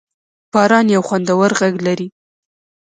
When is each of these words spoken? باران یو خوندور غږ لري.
باران 0.53 0.85
یو 0.95 1.01
خوندور 1.07 1.49
غږ 1.59 1.75
لري. 1.87 2.07